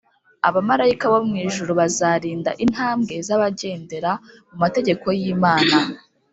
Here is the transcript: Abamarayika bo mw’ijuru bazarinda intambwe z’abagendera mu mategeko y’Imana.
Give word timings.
Abamarayika 0.47 1.05
bo 1.11 1.19
mw’ijuru 1.27 1.71
bazarinda 1.79 2.51
intambwe 2.63 3.13
z’abagendera 3.27 4.11
mu 4.49 4.55
mategeko 4.63 5.05
y’Imana. 5.19 5.77